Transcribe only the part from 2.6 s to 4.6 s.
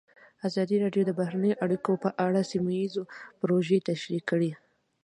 ییزې پروژې تشریح کړې.